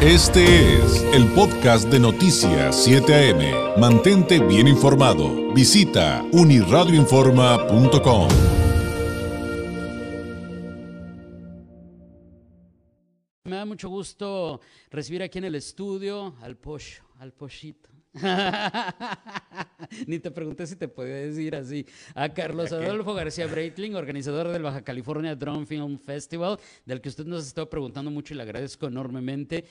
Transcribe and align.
Este 0.00 0.76
es 0.76 1.02
el 1.12 1.26
podcast 1.34 1.88
de 1.88 1.98
Noticias 1.98 2.84
7 2.84 3.32
AM. 3.32 3.80
Mantente 3.80 4.38
bien 4.38 4.68
informado. 4.68 5.52
Visita 5.52 6.24
uniradioinforma.com. 6.30 8.28
Me 13.42 13.56
da 13.56 13.64
mucho 13.64 13.88
gusto 13.88 14.60
recibir 14.88 15.20
aquí 15.20 15.38
en 15.38 15.46
el 15.46 15.56
estudio 15.56 16.36
al 16.42 16.56
Pocho, 16.56 17.02
al 17.18 17.32
Pochito. 17.32 17.97
Ni 20.06 20.18
te 20.18 20.30
pregunté 20.30 20.66
si 20.66 20.76
te 20.76 20.88
podía 20.88 21.14
decir 21.16 21.54
así. 21.54 21.86
A 22.14 22.28
Carlos 22.32 22.72
Adolfo 22.72 23.14
García 23.14 23.46
Breitling, 23.46 23.94
organizador 23.94 24.48
del 24.48 24.62
Baja 24.62 24.82
California 24.82 25.34
Drone 25.36 25.66
Film 25.66 25.98
Festival, 25.98 26.58
del 26.84 27.00
que 27.00 27.08
usted 27.08 27.26
nos 27.26 27.44
ha 27.44 27.48
estado 27.48 27.68
preguntando 27.70 28.10
mucho 28.10 28.34
y 28.34 28.36
le 28.36 28.42
agradezco 28.42 28.86
enormemente. 28.86 29.64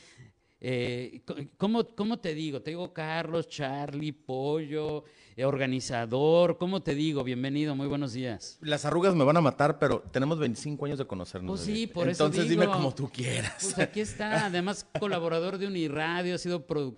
Eh, 0.60 1.22
¿cómo, 1.58 1.86
¿Cómo 1.95 2.18
te 2.18 2.34
digo? 2.34 2.62
Te 2.63 2.72
digo 2.72 2.91
Carlos, 2.91 3.48
Charlie, 3.48 4.12
Pollo, 4.12 5.04
eh, 5.36 5.45
organizador. 5.45 6.58
¿Cómo 6.58 6.81
te 6.81 6.95
digo? 6.95 7.23
Bienvenido, 7.23 7.76
muy 7.76 7.86
buenos 7.88 8.14
días. 8.14 8.58
Las 8.62 8.84
arrugas 8.84 9.14
me 9.14 9.23
van 9.23 9.38
a 9.38 9.41
matar, 9.41 9.78
pero 9.78 10.02
tenemos 10.12 10.40
25 10.40 10.86
años 10.88 10.98
de 10.98 11.05
conocernos. 11.05 11.59
Pues 11.59 11.62
sí, 11.62 11.86
por 11.86 12.09
eso 12.09 12.26
Entonces 12.26 12.50
digo. 12.50 12.62
dime 12.62 12.73
como 12.73 12.94
tú 12.95 13.08
quieras. 13.09 13.54
Pues 13.62 13.78
aquí 13.78 14.00
está, 14.00 14.48
además 14.48 14.88
colaborador 15.00 15.59
de 15.59 15.67
Uniradio, 15.67 16.34
ha 16.34 16.40
sido 16.40 16.66
produ- 16.66 16.95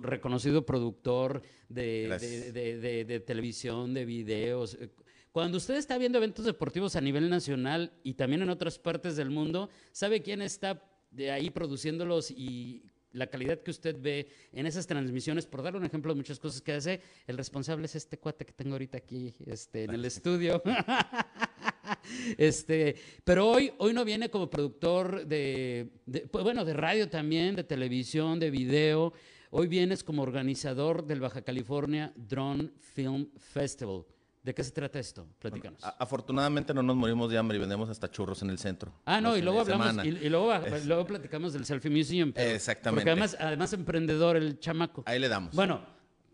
reconocido 0.00 0.64
productor 0.64 1.42
de, 1.68 1.82
de- 1.82 2.06
Gracias. 2.06 2.54
de- 2.54 2.78
de- 2.78 3.04
de 3.04 3.20
televisión, 3.20 3.94
de 3.94 4.04
videos. 4.04 4.74
Eh, 4.80 4.90
Cuando 5.32 5.56
usted 5.58 5.74
está 5.74 5.98
viendo 5.98 6.18
eventos 6.18 6.44
deportivos 6.44 6.94
a 6.94 7.00
nivel 7.00 7.28
nacional 7.30 7.90
y 8.04 8.14
también 8.14 8.42
en 8.42 8.50
otras 8.50 8.78
partes 8.78 9.16
del 9.16 9.30
mundo, 9.30 9.70
¿sabe 9.90 10.22
quién 10.22 10.40
está 10.40 10.84
de 11.10 11.30
ahí 11.32 11.50
produciéndolos 11.50 12.30
y 12.30 12.84
la 13.12 13.26
calidad 13.26 13.60
que 13.60 13.70
usted 13.70 13.96
ve 14.00 14.28
en 14.52 14.66
esas 14.66 14.86
transmisiones? 14.86 15.46
Por 15.46 15.62
dar 15.62 15.76
un 15.76 15.84
ejemplo 15.84 16.12
de 16.12 16.16
muchas 16.16 16.38
cosas 16.38 16.60
que 16.60 16.72
hace, 16.72 17.00
el 17.26 17.36
responsable 17.36 17.86
es 17.86 17.96
este 17.96 18.18
cuate 18.18 18.44
que 18.44 18.52
tengo 18.52 18.72
ahorita 18.72 18.98
aquí 18.98 19.34
este, 19.46 19.84
en 19.84 19.94
el 19.94 20.04
estudio. 20.04 20.62
Este, 22.38 22.96
pero 23.24 23.48
hoy, 23.48 23.72
hoy 23.78 23.92
no 23.92 24.04
viene 24.04 24.30
como 24.30 24.48
productor 24.48 25.26
de, 25.26 25.90
bueno, 26.32 26.64
de 26.64 26.72
radio 26.74 27.08
también, 27.08 27.56
de 27.56 27.64
televisión, 27.64 28.38
de 28.38 28.50
video. 28.50 29.12
Hoy 29.50 29.66
vienes 29.66 30.02
como 30.02 30.22
organizador 30.22 31.04
del 31.04 31.20
Baja 31.20 31.42
California 31.42 32.12
Drone 32.16 32.70
Film 32.80 33.28
Festival. 33.36 34.04
¿De 34.42 34.52
qué 34.54 34.64
se 34.64 34.72
trata 34.72 34.98
esto? 34.98 35.24
Platícanos. 35.38 35.80
Afortunadamente 35.98 36.74
no 36.74 36.82
nos 36.82 36.96
morimos 36.96 37.30
de 37.30 37.38
hambre 37.38 37.58
y 37.58 37.60
vendemos 37.60 37.88
hasta 37.88 38.10
churros 38.10 38.42
en 38.42 38.50
el 38.50 38.58
centro. 38.58 38.92
Ah, 39.04 39.20
no, 39.20 39.36
y 39.36 39.42
luego 39.42 39.60
hablamos, 39.60 40.04
y, 40.04 40.08
y 40.08 40.28
luego, 40.28 41.06
platicamos 41.06 41.52
del 41.52 41.64
Selfie 41.64 41.90
Museum. 41.90 42.32
pero- 42.32 42.50
Exactamente. 42.50 43.02
Porque 43.02 43.10
además, 43.12 43.36
además 43.38 43.72
emprendedor 43.72 44.36
el 44.36 44.58
chamaco. 44.58 45.04
Ahí 45.06 45.20
le 45.20 45.28
damos. 45.28 45.54
Bueno, 45.54 45.80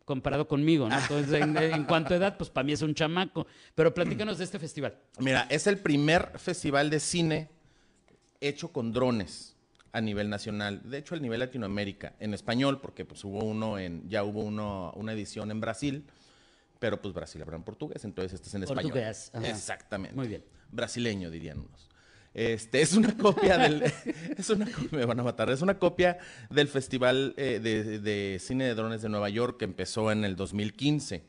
comparado 0.06 0.48
conmigo, 0.48 0.88
¿no? 0.88 0.98
Entonces, 0.98 1.34
en, 1.38 1.54
en 1.58 1.84
cuanto 1.84 2.14
a 2.14 2.16
edad, 2.16 2.38
pues 2.38 2.48
para 2.48 2.64
mí 2.64 2.72
es 2.72 2.80
un 2.80 2.94
chamaco. 2.94 3.46
Pero 3.74 3.92
platícanos 3.92 4.38
de 4.38 4.44
este 4.44 4.58
festival. 4.58 4.96
Mira, 5.18 5.46
es 5.50 5.66
el 5.66 5.76
primer 5.76 6.38
festival 6.38 6.88
de 6.88 7.00
cine 7.00 7.50
hecho 8.40 8.72
con 8.72 8.90
drones 8.90 9.54
a 9.92 10.00
nivel 10.00 10.30
nacional. 10.30 10.80
De 10.84 10.96
hecho, 10.96 11.14
a 11.14 11.18
nivel 11.18 11.40
Latinoamérica, 11.40 12.14
en 12.20 12.32
español, 12.32 12.80
porque 12.80 13.04
pues 13.04 13.22
hubo 13.24 13.44
uno 13.44 13.78
en, 13.78 14.08
ya 14.08 14.24
hubo 14.24 14.40
uno, 14.44 14.92
una 14.96 15.12
edición 15.12 15.50
en 15.50 15.60
Brasil, 15.60 16.04
pero 16.78 17.00
pues 17.00 17.12
Brasil 17.14 17.40
habla 17.42 17.56
en 17.56 17.62
portugués, 17.64 18.04
entonces 18.04 18.34
este 18.34 18.48
es 18.48 18.54
en 18.54 18.62
español. 18.64 18.92
Portugués, 18.92 19.30
ajá. 19.34 19.48
Exactamente. 19.48 20.14
Muy 20.16 20.28
bien. 20.28 20.44
Brasileño, 20.70 21.30
dirían 21.30 21.58
unos. 21.60 21.88
Este, 22.34 22.82
es 22.82 22.92
una 22.94 23.16
copia 23.16 23.58
del. 23.58 23.82
es 24.36 24.50
una, 24.50 24.66
co- 24.70 24.82
me 24.92 25.04
van 25.06 25.18
a 25.18 25.22
matar. 25.22 25.50
Es 25.50 25.62
una 25.62 25.78
copia 25.78 26.18
del 26.50 26.68
Festival 26.68 27.34
eh, 27.36 27.58
de, 27.60 27.98
de 27.98 28.38
Cine 28.38 28.64
de 28.66 28.74
Drones 28.74 29.02
de 29.02 29.08
Nueva 29.08 29.28
York 29.30 29.56
que 29.58 29.64
empezó 29.64 30.12
en 30.12 30.24
el 30.24 30.36
2015 30.36 31.24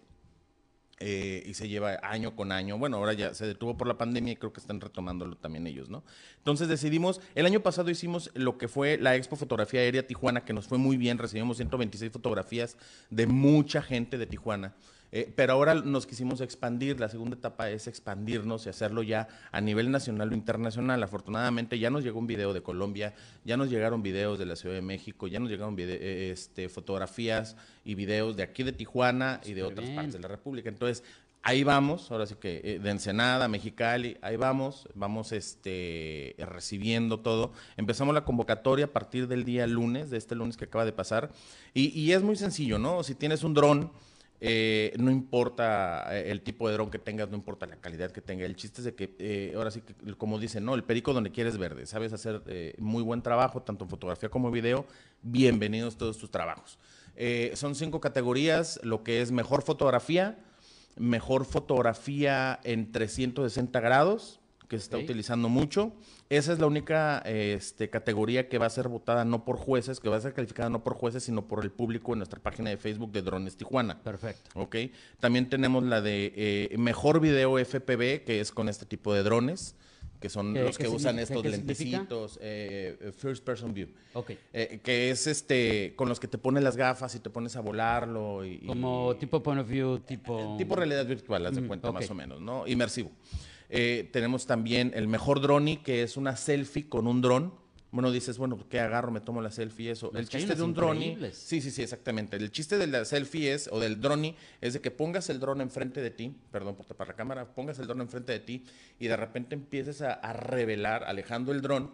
eh, 1.02 1.44
y 1.46 1.54
se 1.54 1.70
lleva 1.70 1.98
año 2.04 2.36
con 2.36 2.52
año. 2.52 2.78
Bueno, 2.78 2.98
ahora 2.98 3.14
ya 3.14 3.34
se 3.34 3.48
detuvo 3.48 3.78
por 3.78 3.88
la 3.88 3.98
pandemia 3.98 4.34
y 4.34 4.36
creo 4.36 4.52
que 4.52 4.60
están 4.60 4.82
retomándolo 4.82 5.38
también 5.38 5.66
ellos, 5.66 5.90
¿no? 5.90 6.04
Entonces 6.38 6.68
decidimos, 6.68 7.22
el 7.36 7.46
año 7.46 7.62
pasado 7.62 7.90
hicimos 7.90 8.30
lo 8.34 8.58
que 8.58 8.68
fue 8.68 8.98
la 8.98 9.16
Expo 9.16 9.38
Fotografía 9.38 9.80
Aérea 9.80 10.06
Tijuana, 10.06 10.44
que 10.44 10.52
nos 10.52 10.68
fue 10.68 10.78
muy 10.78 10.98
bien, 10.98 11.18
recibimos 11.18 11.56
126 11.58 12.12
fotografías 12.12 12.76
de 13.10 13.26
mucha 13.28 13.82
gente 13.82 14.18
de 14.18 14.28
Tijuana. 14.28 14.76
Eh, 15.12 15.32
pero 15.36 15.54
ahora 15.54 15.74
nos 15.74 16.06
quisimos 16.06 16.40
expandir, 16.42 17.00
la 17.00 17.10
segunda 17.10 17.36
etapa 17.36 17.70
es 17.70 17.88
expandirnos 17.88 18.66
y 18.66 18.70
hacerlo 18.70 19.02
ya 19.02 19.28
a 19.52 19.62
nivel 19.62 19.92
nacional 19.92 20.32
o 20.32 20.36
internacional. 20.36 21.02
Afortunadamente 21.02 21.80
ya 21.80 21.90
nos 21.90 22.04
llegó 22.04 22.20
un 22.20 22.28
video 22.28 22.54
de 22.54 22.62
Colombia, 22.62 23.14
ya 23.44 23.58
nos 23.58 23.70
llegaron 23.70 24.04
videos 24.04 24.38
de 24.38 24.46
la 24.46 24.56
Ciudad 24.56 24.76
de 24.76 24.82
México, 24.82 25.28
ya 25.28 25.40
nos 25.40 25.50
llegaron 25.50 25.76
eh, 25.80 26.30
este, 26.32 26.70
fotografías 26.70 27.56
y 27.84 27.96
videos 27.96 28.36
de 28.36 28.44
aquí 28.44 28.64
de 28.64 28.72
Tijuana 28.72 29.42
y 29.44 29.54
de 29.54 29.64
otras 29.64 29.86
bien. 29.86 29.96
partes 29.96 30.14
de 30.14 30.20
la 30.20 30.28
República. 30.28 30.70
Entonces, 30.70 31.04
ahí 31.42 31.64
vamos, 31.64 32.12
ahora 32.12 32.26
sí 32.28 32.36
que 32.36 32.62
eh, 32.64 32.80
de 32.80 32.90
Ensenada, 32.92 33.48
Mexicali, 33.48 34.18
ahí 34.22 34.36
vamos, 34.36 34.88
vamos 34.94 35.32
este, 35.32 36.36
recibiendo 36.38 37.22
todo. 37.22 37.54
Empezamos 37.78 38.14
la 38.14 38.26
convocatoria 38.26 38.86
a 38.86 38.90
partir 38.90 39.28
del 39.28 39.44
día 39.44 39.66
lunes, 39.66 40.12
de 40.12 40.18
este 40.18 40.36
lunes 40.36 40.58
que 40.58 40.66
acaba 40.66 40.86
de 40.86 40.92
pasar, 40.92 41.32
y, 41.74 41.88
y 42.00 42.12
es 42.12 42.22
muy 42.22 42.36
sencillo, 42.36 42.78
¿no? 42.78 43.04
Si 43.04 43.16
tienes 43.16 43.44
un 43.44 43.54
dron, 43.54 43.92
eh, 44.42 44.94
no 44.98 45.12
importa 45.12 46.08
eh, 46.18 46.32
el 46.32 46.42
tipo 46.42 46.68
de 46.68 46.74
dron 46.76 46.90
que 46.90 47.00
tengas, 47.00 47.30
no 47.30 47.36
importa 47.36 47.66
la 47.66 47.76
calidad 47.76 48.12
que 48.12 48.22
tenga. 48.22 48.46
El 48.46 48.56
chiste 48.56 48.82
es 48.82 48.86
de 48.86 48.96
que, 48.96 49.16
eh, 49.20 49.54
ahora 49.56 49.70
sí 49.72 49.82
que, 49.82 49.94
como 50.16 50.40
dicen, 50.40 50.64
¿no? 50.64 50.76
El 50.76 50.84
perico 50.84 51.14
donde 51.14 51.32
quieres 51.32 51.58
verde. 51.58 51.86
Sabes 51.86 52.14
hacer 52.14 52.42
muy 52.78 53.04
buen 53.04 53.22
trabajo, 53.22 53.62
tanto 53.62 53.84
en 53.84 53.90
fotografía 53.90 54.30
como 54.30 54.48
en 54.48 54.54
video. 54.54 54.86
Bienvenidos 55.22 55.98
todos 55.98 56.18
tus 56.18 56.32
trabajos. 56.32 56.80
Son 57.56 57.76
cinco 57.76 58.00
categorías, 58.00 58.80
lo 58.82 59.04
que 59.04 59.22
es 59.22 59.32
mejor 59.32 59.62
fotografía, 59.62 60.40
mejor 60.96 61.44
fotografía 61.44 62.62
en 62.64 62.94
360 62.94 63.80
grados, 63.82 64.39
que 64.70 64.78
se 64.78 64.84
está 64.84 64.98
Ok. 64.98 65.04
utilizando 65.04 65.50
mucho. 65.50 65.92
Esa 66.30 66.54
es 66.54 66.60
la 66.60 66.68
única 66.68 67.22
eh, 67.26 67.56
este, 67.58 67.90
categoría 67.90 68.48
que 68.48 68.60
va 68.60 68.68
a 68.68 68.70
ser 68.70 68.88
votada 68.88 69.26
no 69.26 69.44
por 69.44 69.58
jueces, 69.58 70.00
que 70.00 70.08
va 70.10 70.18
a 70.18 70.22
ser 70.22 70.34
calificada 70.34 70.70
no 70.70 70.84
por 70.84 70.94
jueces, 70.94 71.24
sino 71.24 71.48
por 71.48 71.64
el 71.64 71.72
público 71.72 72.14
en 72.14 72.20
nuestra 72.20 72.40
página 72.40 72.70
de 72.70 72.78
Facebook 72.78 73.12
de 73.12 73.24
Drones 73.24 73.58
Tijuana. 73.58 74.00
Perfecto. 74.04 74.52
¿ok? 74.54 74.76
También 75.20 75.50
tenemos 75.50 75.84
la 75.84 76.02
de 76.02 76.32
eh, 76.36 76.76
mejor 76.78 77.20
video 77.20 77.58
FPV, 77.58 78.24
que 78.24 78.40
es 78.40 78.52
con 78.52 78.70
este 78.70 78.86
tipo 78.86 79.12
de 79.14 79.24
drones, 79.24 79.76
que 80.20 80.30
son 80.30 80.54
¿Qué- 80.54 80.62
los 80.62 80.78
que 80.78 80.88
usan 80.88 81.18
estos 81.18 81.44
lentecitos, 81.44 82.38
eh, 82.42 83.12
First 83.18 83.44
Person 83.44 83.74
View. 83.74 83.88
Ok. 84.14 84.34
Eh, 84.54 84.82
que 84.84 85.10
es 85.10 85.26
este 85.26 85.94
con 85.96 86.10
los 86.10 86.20
que 86.20 86.28
te 86.28 86.38
pones 86.38 86.62
las 86.62 86.78
gafas 86.78 87.16
y 87.16 87.20
te 87.20 87.32
pones 87.32 87.56
a 87.56 87.62
volarlo 87.62 88.46
y, 88.46 88.60
y- 88.62 88.68
Como 88.68 89.16
tipo 89.16 89.42
point 89.42 89.62
of 89.62 89.68
view, 89.68 89.98
tipo... 90.00 90.56
tipo 90.60 90.76
realidad 90.76 91.08
virtual, 91.08 91.48
haz 91.48 91.56
de 91.56 91.62
Mm, 91.62 91.68
cuenta 91.68 91.90
ok. 91.90 91.96
más 91.96 92.12
o 92.12 92.14
menos, 92.14 92.40
¿no? 92.40 92.68
Inmersivo. 92.68 93.10
Eh, 93.70 94.10
tenemos 94.12 94.46
también 94.46 94.92
el 94.96 95.08
mejor 95.08 95.42
droni, 95.42 95.78
que 95.78 96.04
es 96.04 96.18
una 96.18 96.36
selfie 96.36 96.90
con 96.90 97.08
un 97.08 97.22
dron. 97.22 97.54
Bueno, 97.92 98.12
dices, 98.12 98.38
bueno, 98.38 98.60
¿qué 98.70 98.80
agarro? 98.80 99.12
Me 99.12 99.20
tomo 99.20 99.42
la 99.42 99.50
selfie 99.50 99.92
eso. 99.92 100.12
Las 100.14 100.22
el 100.22 100.30
chiste 100.30 100.54
de 100.56 100.62
un 100.62 100.74
droni. 100.74 101.18
Sí, 101.32 101.60
sí, 101.60 101.72
sí, 101.72 101.82
exactamente. 101.82 102.38
El 102.38 102.52
chiste 102.52 102.78
de 102.78 102.86
la 102.86 103.04
selfie 103.04 103.54
es, 103.54 103.68
o 103.72 103.80
del 103.80 104.00
droni, 104.00 104.36
es 104.62 104.74
de 104.74 104.82
que 104.82 104.92
pongas 104.92 105.30
el 105.30 105.40
dron 105.40 105.62
enfrente 105.62 106.02
de 106.02 106.12
ti, 106.12 106.36
perdón 106.52 106.76
por 106.76 106.86
tapar 106.86 107.08
la 107.08 107.16
cámara, 107.16 107.48
pongas 107.56 107.80
el 107.80 107.88
dron 107.88 108.02
enfrente 108.02 108.32
de 108.32 108.40
ti 108.40 108.64
y 109.00 109.08
de 109.08 109.18
repente 109.18 109.56
empieces 109.56 110.02
a, 110.04 110.14
a 110.14 110.34
revelar, 110.34 111.04
alejando 111.04 111.52
el 111.52 111.62
dron, 111.62 111.92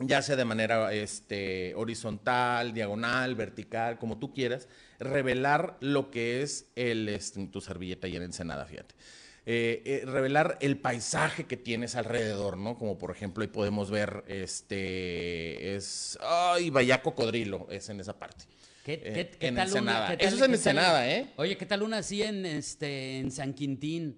ya 0.00 0.20
sea 0.22 0.34
de 0.34 0.44
manera 0.44 0.92
este, 0.92 1.74
horizontal, 1.76 2.74
diagonal, 2.74 3.36
vertical, 3.36 3.98
como 3.98 4.18
tú 4.18 4.32
quieras, 4.32 4.68
revelar 4.98 5.76
lo 5.80 6.10
que 6.10 6.42
es 6.42 6.66
el, 6.74 7.08
este, 7.08 7.46
tu 7.46 7.60
servilleta 7.60 8.08
y 8.08 8.16
en 8.16 8.24
Ensenada, 8.24 8.66
fíjate. 8.66 8.94
Eh, 9.46 9.82
eh, 9.84 10.02
revelar 10.06 10.56
el 10.62 10.78
paisaje 10.78 11.44
que 11.44 11.58
tienes 11.58 11.96
alrededor, 11.96 12.56
¿no? 12.56 12.78
Como 12.78 12.96
por 12.96 13.10
ejemplo, 13.10 13.42
ahí 13.42 13.48
podemos 13.48 13.90
ver, 13.90 14.24
este, 14.26 15.76
es, 15.76 16.18
ay, 16.22 16.70
Bahía 16.70 17.02
Cocodrilo, 17.02 17.66
es 17.70 17.88
en 17.90 18.00
esa 18.00 18.18
parte. 18.18 18.44
¿Qué, 18.84 18.94
Eh, 18.94 19.12
qué- 19.14 19.38
qué 19.38 19.46
en 19.48 19.54
tal 19.56 19.68
una- 19.68 19.78
Ensenada. 19.80 20.08
qué 20.10 20.16
tal- 20.16 20.26
Eso 20.26 20.36
es 20.36 20.42
en 20.42 20.50
Ensenada, 20.52 21.10
¿eh? 21.10 21.32
Oye, 21.36 21.56
¿qué 21.56 21.66
tal 21.66 21.82
una 21.82 21.98
así 21.98 22.22
en, 22.22 22.46
este, 22.46 23.18
en 23.18 23.30
San 23.30 23.52
Quintín? 23.54 24.16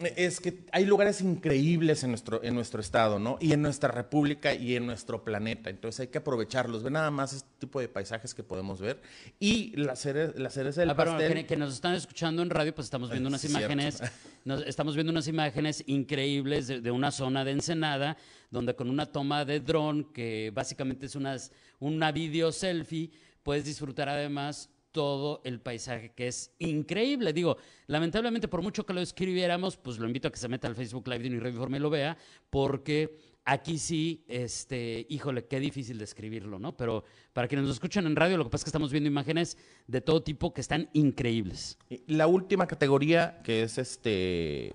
Es 0.00 0.38
que 0.38 0.64
hay 0.70 0.84
lugares 0.86 1.20
increíbles 1.22 2.04
en 2.04 2.10
nuestro, 2.10 2.40
en 2.44 2.54
nuestro 2.54 2.80
estado, 2.80 3.18
¿no? 3.18 3.36
Y 3.40 3.52
en 3.52 3.62
nuestra 3.62 3.90
república 3.90 4.54
y 4.54 4.76
en 4.76 4.86
nuestro 4.86 5.24
planeta. 5.24 5.70
Entonces 5.70 5.98
hay 5.98 6.06
que 6.06 6.18
aprovecharlos. 6.18 6.84
Ve 6.84 6.90
nada 6.92 7.10
más 7.10 7.32
este 7.32 7.48
tipo 7.58 7.80
de 7.80 7.88
paisajes 7.88 8.32
que 8.32 8.44
podemos 8.44 8.80
ver. 8.80 9.02
Y 9.40 9.74
la, 9.76 9.94
cere- 9.94 10.36
la 10.36 10.50
cereza 10.50 10.82
del 10.82 10.90
Ah, 10.90 10.94
pero 10.96 11.18
que, 11.18 11.46
que 11.46 11.56
nos 11.56 11.74
están 11.74 11.94
escuchando 11.94 12.42
en 12.42 12.50
radio, 12.50 12.72
pues 12.72 12.84
estamos 12.84 13.10
viendo 13.10 13.28
unas 13.28 13.44
imágenes, 13.44 14.00
nos- 14.44 14.62
estamos 14.68 14.94
viendo 14.94 15.10
unas 15.10 15.26
imágenes 15.26 15.82
increíbles 15.88 16.68
de, 16.68 16.80
de 16.80 16.90
una 16.92 17.10
zona 17.10 17.44
de 17.44 17.50
Ensenada, 17.50 18.16
donde 18.52 18.76
con 18.76 18.90
una 18.90 19.06
toma 19.06 19.44
de 19.44 19.58
dron, 19.58 20.12
que 20.12 20.52
básicamente 20.54 21.06
es 21.06 21.16
unas, 21.16 21.50
una 21.80 22.12
video 22.12 22.52
selfie, 22.52 23.10
puedes 23.42 23.64
disfrutar 23.64 24.08
además 24.08 24.70
todo 24.92 25.40
el 25.44 25.60
paisaje, 25.60 26.12
que 26.14 26.28
es 26.28 26.52
increíble. 26.58 27.32
Digo, 27.32 27.56
lamentablemente, 27.86 28.48
por 28.48 28.62
mucho 28.62 28.84
que 28.84 28.94
lo 28.94 29.00
escribiéramos, 29.00 29.76
pues 29.76 29.98
lo 29.98 30.06
invito 30.06 30.28
a 30.28 30.30
que 30.30 30.38
se 30.38 30.48
meta 30.48 30.68
al 30.68 30.74
Facebook 30.74 31.06
Live 31.08 31.20
de 31.20 31.28
Unireview 31.28 31.54
Informa 31.54 31.76
y 31.76 31.80
lo 31.80 31.90
vea, 31.90 32.16
porque 32.50 33.16
Aquí 33.50 33.78
sí, 33.78 34.26
este, 34.28 35.06
híjole, 35.08 35.46
qué 35.46 35.58
difícil 35.58 35.96
describirlo, 35.96 36.58
¿no? 36.58 36.76
Pero 36.76 37.04
para 37.32 37.48
quienes 37.48 37.66
nos 37.66 37.76
escuchan 37.76 38.04
en 38.04 38.14
radio, 38.14 38.36
lo 38.36 38.44
que 38.44 38.50
pasa 38.50 38.60
es 38.60 38.64
que 38.64 38.68
estamos 38.68 38.92
viendo 38.92 39.08
imágenes 39.08 39.56
de 39.86 40.02
todo 40.02 40.22
tipo 40.22 40.52
que 40.52 40.60
están 40.60 40.90
increíbles. 40.92 41.78
La 42.06 42.26
última 42.26 42.66
categoría, 42.66 43.40
que 43.42 43.62
es 43.62 43.78
este, 43.78 44.74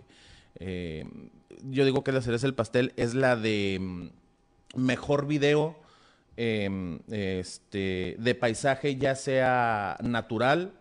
eh, 0.56 1.06
yo 1.62 1.86
digo 1.86 2.04
que 2.04 2.12
la 2.12 2.24
cereza 2.24 2.48
del 2.48 2.56
pastel, 2.56 2.94
es 2.96 3.14
la 3.14 3.36
de 3.36 3.78
mm, 3.80 4.08
mejor 4.76 5.28
video 5.28 5.80
em, 6.38 7.00
este, 7.10 8.16
de 8.20 8.36
paisaje, 8.36 8.96
ya 8.96 9.16
sea 9.16 9.98
natural 10.02 10.74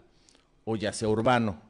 o 0.64 0.76
ya 0.76 0.92
sea 0.92 1.08
urbano. 1.08 1.60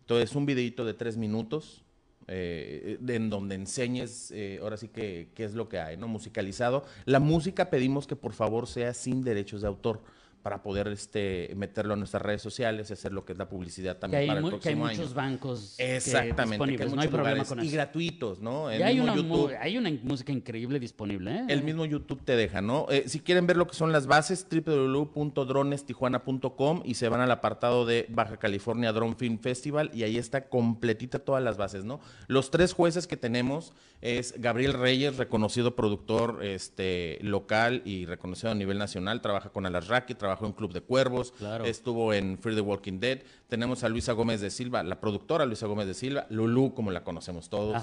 Entonces, 0.00 0.34
un 0.36 0.46
videito 0.46 0.84
de 0.84 0.94
tres 0.94 1.16
minutos 1.16 1.84
eh, 2.26 2.98
en 3.06 3.30
donde 3.30 3.54
enseñes, 3.54 4.30
eh, 4.30 4.58
ahora 4.62 4.76
sí 4.76 4.88
que 4.88 5.28
qué 5.34 5.44
es 5.44 5.54
lo 5.54 5.68
que 5.68 5.78
hay, 5.78 5.96
¿no? 5.96 6.08
Musicalizado. 6.08 6.84
La 7.04 7.20
música 7.20 7.70
pedimos 7.70 8.06
que 8.06 8.16
por 8.16 8.32
favor 8.32 8.66
sea 8.66 8.94
sin 8.94 9.22
derechos 9.22 9.62
de 9.62 9.68
autor 9.68 10.00
para 10.44 10.62
poder 10.62 10.86
este, 10.88 11.50
meterlo 11.56 11.94
en 11.94 12.00
nuestras 12.00 12.22
redes 12.22 12.42
sociales 12.42 12.90
y 12.90 12.92
hacer 12.92 13.14
lo 13.14 13.24
que 13.24 13.32
es 13.32 13.38
la 13.38 13.48
publicidad 13.48 13.96
también 13.96 14.26
para 14.26 14.40
el 14.40 14.46
próximo 14.46 14.60
que 14.60 14.68
hay 14.68 14.74
año. 14.74 14.88
muchos 14.98 15.14
bancos 15.14 15.74
Exactamente, 15.78 16.76
que 16.76 16.82
hay 16.82 16.90
no 16.90 17.00
hay 17.00 17.08
problema 17.08 17.46
con 17.46 17.60
eso. 17.60 17.66
Y 17.66 17.72
gratuitos, 17.72 18.40
¿no? 18.40 18.70
El 18.70 18.82
hay, 18.82 19.00
una 19.00 19.14
hay 19.58 19.78
una 19.78 19.90
música 20.02 20.32
increíble 20.32 20.78
disponible. 20.78 21.34
¿eh? 21.34 21.46
El 21.48 21.62
mismo 21.62 21.86
YouTube 21.86 22.20
te 22.22 22.36
deja, 22.36 22.60
¿no? 22.60 22.88
Eh, 22.90 23.08
si 23.08 23.20
quieren 23.20 23.46
ver 23.46 23.56
lo 23.56 23.66
que 23.66 23.74
son 23.74 23.90
las 23.90 24.06
bases, 24.06 24.46
www.dronestijuana.com 24.50 26.82
y 26.84 26.92
se 26.92 27.08
van 27.08 27.22
al 27.22 27.30
apartado 27.30 27.86
de 27.86 28.04
Baja 28.10 28.36
California 28.36 28.92
Drone 28.92 29.14
Film 29.16 29.38
Festival 29.38 29.90
y 29.94 30.02
ahí 30.02 30.18
está 30.18 30.50
completita 30.50 31.20
todas 31.20 31.42
las 31.42 31.56
bases, 31.56 31.86
¿no? 31.86 32.00
Los 32.26 32.50
tres 32.50 32.74
jueces 32.74 33.06
que 33.06 33.16
tenemos 33.16 33.72
es 34.02 34.38
Gabriel 34.38 34.74
Reyes, 34.74 35.16
reconocido 35.16 35.74
productor 35.74 36.44
este, 36.44 37.18
local 37.22 37.80
y 37.86 38.04
reconocido 38.04 38.52
a 38.52 38.54
nivel 38.54 38.76
nacional, 38.76 39.22
trabaja 39.22 39.48
con 39.48 39.64
Alasraki, 39.64 40.14
trabaja 40.14 40.33
trabajó 40.34 40.46
en 40.46 40.52
Club 40.52 40.72
de 40.72 40.80
Cuervos, 40.80 41.32
estuvo 41.64 42.12
en 42.12 42.38
Free 42.38 42.54
the 42.54 42.60
Walking 42.60 42.98
Dead. 42.98 43.20
Tenemos 43.48 43.84
a 43.84 43.88
Luisa 43.88 44.12
Gómez 44.12 44.40
de 44.40 44.50
Silva, 44.50 44.82
la 44.82 45.00
productora 45.00 45.46
Luisa 45.46 45.66
Gómez 45.66 45.86
de 45.86 45.94
Silva, 45.94 46.26
Lulu, 46.28 46.74
como 46.74 46.90
la 46.90 47.04
conocemos 47.04 47.48
todos. 47.48 47.80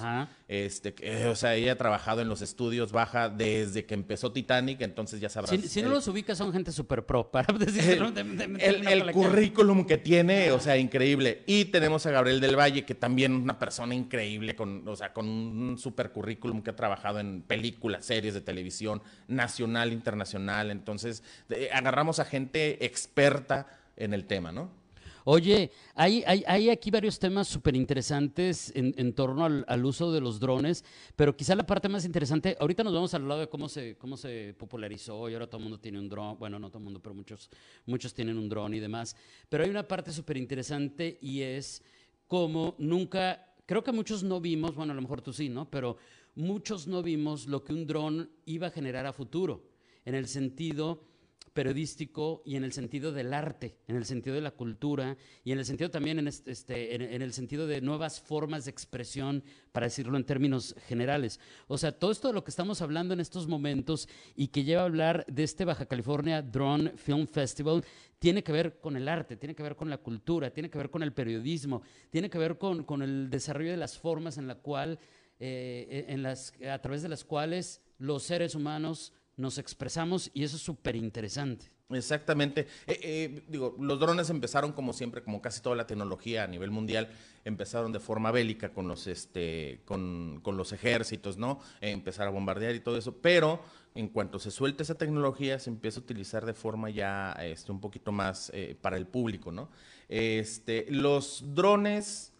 Este, 0.49 0.93
o 1.27 1.35
sea, 1.35 1.55
ella 1.55 1.73
ha 1.73 1.77
trabajado 1.77 2.21
en 2.21 2.27
los 2.27 2.41
estudios 2.41 2.91
baja 2.91 3.29
desde 3.29 3.85
que 3.85 3.93
empezó 3.93 4.33
Titanic, 4.33 4.81
entonces 4.81 5.21
ya 5.21 5.29
sabrás. 5.29 5.57
Si, 5.61 5.81
no 5.81 5.89
los 5.89 6.07
ubicas, 6.09 6.37
son 6.37 6.51
gente 6.51 6.73
súper 6.73 7.05
pro, 7.05 7.21
para 7.31 7.57
decirlo. 7.57 8.11
el, 8.59 8.87
el 8.87 9.11
currículum 9.13 9.85
que 9.85 9.97
tiene, 9.97 10.51
o 10.51 10.59
sea, 10.59 10.77
increíble. 10.77 11.43
Y 11.45 11.65
tenemos 11.65 12.05
a 12.05 12.11
Gabriel 12.11 12.41
del 12.41 12.59
Valle, 12.59 12.83
que 12.83 12.95
también 12.95 13.33
una 13.33 13.57
persona 13.57 13.95
increíble, 13.95 14.55
con, 14.55 14.85
o 14.85 14.95
sea, 14.97 15.13
con 15.13 15.27
un 15.27 15.77
super 15.77 16.11
currículum 16.11 16.61
que 16.61 16.71
ha 16.71 16.75
trabajado 16.75 17.19
en 17.19 17.43
películas, 17.43 18.05
series 18.05 18.33
de 18.33 18.41
televisión, 18.41 19.01
nacional, 19.29 19.93
internacional. 19.93 20.69
Entonces, 20.69 21.23
agarramos 21.71 22.19
a 22.19 22.25
gente 22.25 22.40
experta 22.53 23.67
en 23.95 24.13
el 24.13 24.25
tema, 24.25 24.51
¿no? 24.51 24.81
Oye, 25.23 25.71
hay, 25.93 26.23
hay, 26.25 26.69
aquí 26.69 26.89
varios 26.89 27.19
temas 27.19 27.47
súper 27.47 27.75
interesantes 27.75 28.71
en, 28.75 29.13
torno 29.13 29.45
al, 29.45 29.85
uso 29.85 30.11
de 30.11 30.19
los 30.19 30.39
drones, 30.39 30.83
pero 31.15 31.35
quizá 31.35 31.53
la 31.53 31.65
parte 31.65 31.87
más 31.89 32.05
interesante, 32.05 32.57
ahorita 32.59 32.83
nos 32.83 32.93
vamos 32.93 33.13
al 33.13 33.27
lado 33.27 33.41
de 33.41 33.47
cómo 33.47 33.69
se, 33.69 33.97
cómo 33.97 34.17
se 34.17 34.55
popularizó 34.57 35.29
y 35.29 35.33
ahora 35.33 35.45
todo 35.45 35.57
el 35.57 35.63
mundo 35.63 35.79
tiene 35.79 35.99
un 35.99 36.09
dron, 36.09 36.39
bueno, 36.39 36.57
no 36.57 36.69
todo 36.69 36.79
el 36.79 36.85
mundo, 36.85 36.99
pero 36.99 37.13
muchos, 37.13 37.51
muchos 37.85 38.15
tienen 38.15 38.37
un 38.37 38.49
dron 38.49 38.73
y 38.73 38.79
demás, 38.79 39.15
pero 39.47 39.63
hay 39.63 39.69
una 39.69 39.87
parte 39.87 40.11
súper 40.11 40.37
interesante 40.37 41.19
y 41.21 41.41
es 41.41 41.83
cómo 42.25 42.73
nunca, 42.79 43.53
creo 43.67 43.83
que 43.83 43.91
muchos 43.91 44.23
no 44.23 44.41
vimos, 44.41 44.73
bueno, 44.73 44.93
a 44.93 44.95
lo 44.95 45.01
mejor 45.03 45.21
tú 45.21 45.33
sí, 45.33 45.49
¿no? 45.49 45.69
Pero 45.69 45.97
muchos 46.33 46.87
no 46.87 47.03
vimos 47.03 47.45
lo 47.45 47.63
que 47.63 47.73
un 47.73 47.85
dron 47.85 48.31
iba 48.45 48.67
a 48.67 48.71
generar 48.71 49.05
a 49.05 49.13
futuro, 49.13 49.69
en 50.03 50.15
el 50.15 50.27
sentido 50.27 51.10
periodístico 51.53 52.41
y 52.45 52.55
en 52.55 52.63
el 52.63 52.71
sentido 52.71 53.11
del 53.11 53.33
arte, 53.33 53.77
en 53.87 53.97
el 53.97 54.05
sentido 54.05 54.35
de 54.35 54.41
la 54.41 54.51
cultura 54.51 55.17
y 55.43 55.51
en 55.51 55.59
el 55.59 55.65
sentido 55.65 55.91
también 55.91 56.19
en, 56.19 56.27
este, 56.27 56.95
en, 56.95 57.21
el 57.21 57.33
sentido 57.33 57.67
de 57.67 57.81
nuevas 57.81 58.21
formas 58.21 58.65
de 58.65 58.71
expresión, 58.71 59.43
para 59.71 59.87
decirlo 59.87 60.17
en 60.17 60.23
términos 60.23 60.75
generales. 60.87 61.39
O 61.67 61.77
sea, 61.77 61.91
todo 61.91 62.11
esto 62.11 62.29
de 62.29 62.33
lo 62.33 62.43
que 62.43 62.51
estamos 62.51 62.81
hablando 62.81 63.13
en 63.13 63.19
estos 63.19 63.47
momentos 63.47 64.07
y 64.35 64.47
que 64.47 64.63
lleva 64.63 64.83
a 64.83 64.85
hablar 64.85 65.25
de 65.27 65.43
este 65.43 65.65
Baja 65.65 65.85
California 65.85 66.41
Drone 66.41 66.91
Film 66.95 67.27
Festival 67.27 67.83
tiene 68.17 68.43
que 68.43 68.51
ver 68.51 68.79
con 68.79 68.95
el 68.95 69.07
arte, 69.07 69.35
tiene 69.35 69.55
que 69.55 69.63
ver 69.63 69.75
con 69.75 69.89
la 69.89 69.97
cultura, 69.97 70.51
tiene 70.51 70.69
que 70.69 70.77
ver 70.77 70.89
con 70.89 71.03
el 71.03 71.11
periodismo, 71.11 71.81
tiene 72.09 72.29
que 72.29 72.37
ver 72.37 72.57
con, 72.57 72.83
con 72.83 73.01
el 73.01 73.29
desarrollo 73.29 73.71
de 73.71 73.77
las 73.77 73.97
formas 73.97 74.37
en 74.37 74.47
la 74.47 74.55
cual, 74.55 74.99
eh, 75.39 76.05
en 76.07 76.23
las, 76.23 76.53
a 76.69 76.79
través 76.79 77.01
de 77.01 77.09
las 77.09 77.25
cuales 77.25 77.81
los 77.97 78.23
seres 78.23 78.55
humanos 78.55 79.13
nos 79.41 79.57
expresamos 79.57 80.29
y 80.33 80.43
eso 80.43 80.55
es 80.55 80.61
súper 80.61 80.95
interesante. 80.95 81.71
Exactamente. 81.89 82.67
Eh, 82.87 82.99
eh, 83.03 83.43
digo, 83.47 83.75
los 83.79 83.99
drones 83.99 84.29
empezaron 84.29 84.71
como 84.71 84.93
siempre, 84.93 85.23
como 85.23 85.41
casi 85.41 85.61
toda 85.61 85.75
la 85.75 85.87
tecnología 85.87 86.43
a 86.43 86.47
nivel 86.47 86.71
mundial, 86.71 87.09
empezaron 87.43 87.91
de 87.91 87.99
forma 87.99 88.31
bélica 88.31 88.71
con 88.71 88.87
los, 88.87 89.07
este, 89.07 89.81
con, 89.85 90.39
con 90.41 90.57
los 90.57 90.71
ejércitos, 90.71 91.37
¿no? 91.37 91.59
empezar 91.81 92.27
a 92.27 92.31
bombardear 92.31 92.75
y 92.75 92.79
todo 92.79 92.97
eso, 92.97 93.17
pero 93.17 93.61
en 93.95 94.07
cuanto 94.07 94.39
se 94.39 94.51
suelta 94.51 94.83
esa 94.83 94.95
tecnología, 94.95 95.59
se 95.59 95.69
empieza 95.69 95.99
a 95.99 96.03
utilizar 96.03 96.45
de 96.45 96.53
forma 96.53 96.89
ya 96.89 97.33
este, 97.41 97.71
un 97.71 97.81
poquito 97.81 98.11
más 98.11 98.51
eh, 98.53 98.77
para 98.79 98.95
el 98.95 99.05
público, 99.05 99.51
¿no? 99.51 99.69
Este, 100.07 100.87
los 100.89 101.43
drones 101.53 102.33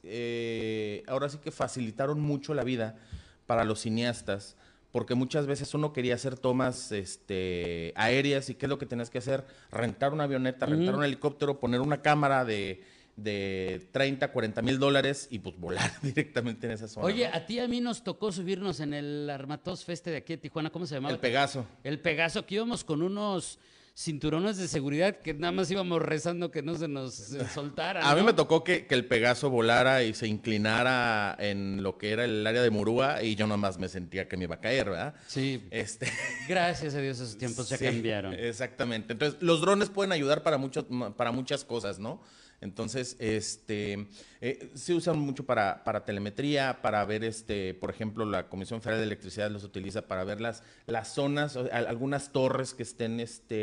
ahora 1.07 1.30
sí 1.30 1.38
que 1.38 1.51
facilitaron 1.51 2.19
mucho 2.19 2.53
la 2.53 2.63
vida 2.63 2.98
para 3.45 3.63
los 3.63 3.81
cineastas 3.81 4.56
porque 4.91 5.15
muchas 5.15 5.47
veces 5.47 5.73
uno 5.73 5.93
quería 5.93 6.15
hacer 6.15 6.38
tomas 6.38 6.91
este, 6.91 7.93
aéreas 7.95 8.49
y 8.49 8.55
qué 8.55 8.65
es 8.65 8.69
lo 8.69 8.77
que 8.77 8.85
tenías 8.85 9.09
que 9.09 9.19
hacer, 9.19 9.45
rentar 9.71 10.13
una 10.13 10.25
avioneta, 10.25 10.65
rentar 10.65 10.95
un 10.95 11.03
helicóptero, 11.03 11.59
poner 11.59 11.81
una 11.81 12.01
cámara 12.01 12.43
de, 12.45 12.83
de 13.15 13.88
30, 13.91 14.31
40 14.31 14.61
mil 14.61 14.79
dólares 14.79 15.27
y 15.31 15.39
pues 15.39 15.57
volar 15.57 15.91
directamente 16.01 16.67
en 16.67 16.73
esa 16.73 16.88
zona. 16.88 17.05
Oye, 17.05 17.27
a 17.27 17.45
ti 17.45 17.59
a 17.59 17.67
mí 17.67 17.79
nos 17.79 18.03
tocó 18.03 18.31
subirnos 18.31 18.79
en 18.79 18.93
el 18.93 19.29
Armatos 19.29 19.85
Feste 19.85 20.11
de 20.11 20.17
aquí 20.17 20.33
de 20.33 20.38
Tijuana, 20.38 20.69
¿cómo 20.69 20.85
se 20.85 20.95
llamaba? 20.95 21.13
El 21.13 21.19
Pegaso. 21.19 21.65
El 21.83 21.99
Pegaso, 21.99 22.45
que 22.45 22.55
íbamos 22.55 22.83
con 22.83 23.01
unos 23.01 23.59
cinturones 23.95 24.57
de 24.57 24.67
seguridad 24.67 25.17
que 25.17 25.33
nada 25.33 25.51
más 25.51 25.69
íbamos 25.69 26.01
rezando 26.01 26.51
que 26.51 26.61
no 26.61 26.75
se 26.75 26.88
nos 26.88 27.15
soltara. 27.53 28.09
A 28.09 28.15
mí 28.15 28.23
me 28.23 28.33
tocó 28.33 28.63
que, 28.63 28.88
el 28.89 29.05
Pegaso 29.05 29.49
volara 29.49 30.03
y 30.03 30.13
se 30.13 30.27
inclinara 30.27 31.35
en 31.39 31.83
lo 31.83 31.97
que 31.97 32.11
era 32.11 32.25
el 32.25 32.45
área 32.45 32.61
de 32.61 32.69
Murúa 32.69 33.23
y 33.23 33.35
yo 33.35 33.47
nada 33.47 33.57
más 33.57 33.77
me 33.77 33.88
sentía 33.88 34.27
que 34.27 34.38
me 34.38 34.45
iba 34.45 34.55
a 34.55 34.59
caer, 34.61 34.89
¿verdad? 34.89 35.15
Sí. 35.27 35.63
Este... 35.71 36.11
Gracias 36.47 36.95
a 36.95 36.99
Dios 36.99 37.19
esos 37.19 37.38
tiempos 37.38 37.67
se 37.67 37.77
cambiaron. 37.77 38.33
Exactamente. 38.33 39.13
Entonces, 39.13 39.41
los 39.41 39.61
drones 39.61 39.89
pueden 39.89 40.12
ayudar 40.12 40.43
para, 40.43 40.57
mucho, 40.57 40.88
para 41.15 41.31
muchas 41.31 41.63
cosas, 41.63 42.00
¿no? 42.00 42.21
Entonces, 42.62 43.18
este, 43.20 44.08
eh, 44.39 44.72
se 44.75 44.94
usan 44.94 45.20
mucho 45.20 45.46
para, 45.46 45.84
para, 45.84 46.06
telemetría, 46.06 46.82
para 46.84 47.03
ver, 47.06 47.24
este, 47.24 47.74
por 47.74 47.89
ejemplo, 47.89 48.24
la 48.24 48.50
Comisión 48.50 48.82
Federal 48.82 49.00
de 49.00 49.08
Electricidad 49.08 49.50
los 49.50 49.63
utiliza 49.63 50.03
para 50.03 50.24
ver 50.24 50.39
las, 50.39 50.63
las 50.86 51.13
zonas, 51.13 51.58
algunas 51.58 52.32
torres 52.32 52.75
que 52.75 52.84
estén, 52.84 53.20
este, 53.20 53.56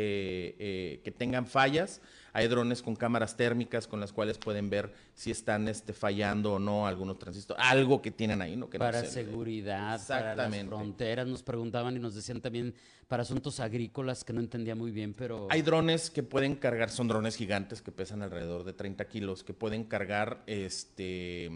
eh, 0.59 1.01
que 1.03 1.11
tengan 1.11 1.47
fallas 1.47 2.01
hay 2.33 2.47
drones 2.47 2.81
con 2.81 2.95
cámaras 2.95 3.35
térmicas 3.35 3.87
con 3.87 3.99
las 3.99 4.13
cuales 4.13 4.37
pueden 4.37 4.69
ver 4.69 4.93
si 5.13 5.31
están 5.31 5.67
este, 5.67 5.93
fallando 5.93 6.53
o 6.53 6.59
no 6.59 6.87
algunos 6.87 7.17
transistores, 7.19 7.63
algo 7.65 8.01
que 8.01 8.11
tienen 8.11 8.41
ahí, 8.41 8.55
¿no? 8.55 8.69
Que 8.69 8.79
para 8.79 9.03
seguridad, 9.05 9.99
para 10.07 10.35
las 10.35 10.65
fronteras, 10.65 11.27
nos 11.27 11.43
preguntaban 11.43 11.95
y 11.95 11.99
nos 11.99 12.15
decían 12.15 12.41
también 12.41 12.73
para 13.07 13.23
asuntos 13.23 13.59
agrícolas 13.59 14.23
que 14.23 14.33
no 14.33 14.39
entendía 14.39 14.75
muy 14.75 14.91
bien, 14.91 15.13
pero... 15.13 15.47
Hay 15.49 15.61
drones 15.61 16.09
que 16.09 16.23
pueden 16.23 16.55
cargar, 16.55 16.89
son 16.89 17.07
drones 17.07 17.35
gigantes 17.35 17.81
que 17.81 17.91
pesan 17.91 18.21
alrededor 18.21 18.63
de 18.63 18.73
30 18.73 19.05
kilos, 19.07 19.43
que 19.43 19.53
pueden 19.53 19.83
cargar 19.83 20.43
este, 20.45 21.49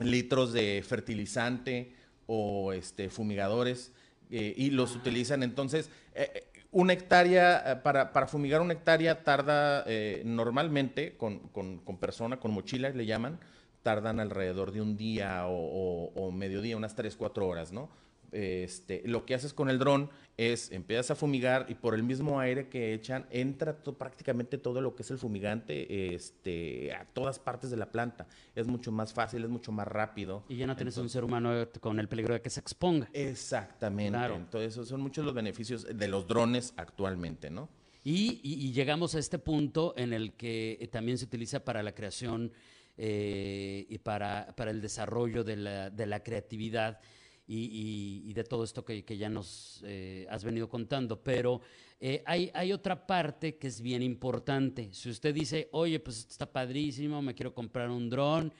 litros 0.00 0.52
de 0.52 0.84
fertilizante 0.86 1.94
o 2.26 2.72
este, 2.72 3.08
fumigadores 3.08 3.92
eh, 4.30 4.54
y 4.56 4.70
los 4.70 4.94
ah. 4.94 4.98
utilizan. 4.98 5.42
Entonces, 5.42 5.88
eh, 6.14 6.44
una 6.76 6.92
hectárea, 6.92 7.72
eh, 7.72 7.76
para, 7.76 8.12
para, 8.12 8.26
fumigar 8.26 8.60
una 8.60 8.74
hectárea 8.74 9.24
tarda 9.24 9.82
eh, 9.86 10.20
normalmente 10.26 11.16
con, 11.16 11.38
con, 11.48 11.78
con, 11.78 11.96
persona, 11.96 12.38
con 12.38 12.52
mochila 12.52 12.90
le 12.90 13.06
llaman, 13.06 13.40
tardan 13.82 14.20
alrededor 14.20 14.72
de 14.72 14.82
un 14.82 14.94
día 14.98 15.46
o, 15.46 16.12
o, 16.14 16.30
mediodía, 16.32 16.76
unas 16.76 16.94
3, 16.94 17.16
4 17.16 17.48
horas, 17.48 17.72
¿no? 17.72 17.88
Este, 18.32 19.02
lo 19.04 19.24
que 19.24 19.34
haces 19.34 19.52
con 19.52 19.70
el 19.70 19.78
dron 19.78 20.10
es 20.36 20.70
empiezas 20.70 21.10
a 21.12 21.14
fumigar 21.14 21.66
y 21.68 21.74
por 21.74 21.94
el 21.94 22.02
mismo 22.02 22.38
aire 22.40 22.68
que 22.68 22.92
echan 22.92 23.26
entra 23.30 23.76
prácticamente 23.76 24.58
todo 24.58 24.80
lo 24.80 24.94
que 24.94 25.02
es 25.02 25.10
el 25.10 25.18
fumigante 25.18 26.14
este, 26.14 26.92
a 26.92 27.04
todas 27.06 27.38
partes 27.38 27.70
de 27.70 27.76
la 27.76 27.90
planta. 27.90 28.26
Es 28.54 28.66
mucho 28.66 28.92
más 28.92 29.14
fácil, 29.14 29.44
es 29.44 29.50
mucho 29.50 29.72
más 29.72 29.88
rápido. 29.88 30.44
Y 30.48 30.56
ya 30.56 30.66
no 30.66 30.76
tienes 30.76 30.96
un 30.98 31.08
ser 31.08 31.24
humano 31.24 31.68
con 31.80 31.98
el 31.98 32.08
peligro 32.08 32.34
de 32.34 32.42
que 32.42 32.50
se 32.50 32.60
exponga. 32.60 33.08
Exactamente. 33.12 34.18
Entonces, 34.34 34.72
esos 34.72 34.88
son 34.88 35.00
muchos 35.00 35.24
los 35.24 35.34
beneficios 35.34 35.86
de 35.92 36.08
los 36.08 36.26
drones 36.26 36.74
actualmente, 36.76 37.50
¿no? 37.50 37.68
Y, 38.08 38.70
llegamos 38.72 39.16
a 39.16 39.18
este 39.18 39.38
punto 39.40 39.92
en 39.96 40.12
el 40.12 40.34
que 40.34 40.78
eh, 40.80 40.86
también 40.86 41.18
se 41.18 41.24
utiliza 41.24 41.64
para 41.64 41.82
la 41.82 41.92
creación 41.92 42.52
eh, 42.96 43.84
y 43.88 43.98
para, 43.98 44.54
para 44.56 44.70
el 44.70 44.80
desarrollo 44.80 45.42
de 45.42 45.56
la, 45.56 45.90
de 45.90 46.06
la 46.06 46.22
creatividad 46.22 47.00
y, 47.46 48.32
de 48.32 48.44
todo 48.44 48.64
esto 48.64 48.84
que, 48.84 49.02
ya 49.16 49.28
nos 49.28 49.82
eh, 49.86 50.26
has 50.30 50.44
venido 50.44 50.68
contando. 50.68 51.22
Pero 51.22 51.60
eh, 52.00 52.22
hay, 52.26 52.50
hay 52.54 52.72
otra 52.72 53.06
parte 53.06 53.56
que 53.56 53.68
es 53.68 53.80
bien 53.80 54.02
importante. 54.02 54.90
Si 54.92 55.08
usted 55.08 55.34
dice, 55.34 55.68
oye, 55.72 56.00
pues 56.00 56.26
está 56.28 56.50
padrísimo, 56.50 57.22
me 57.22 57.34
quiero 57.34 57.54
comprar 57.54 57.90
un 57.90 58.10
dron. 58.10 58.52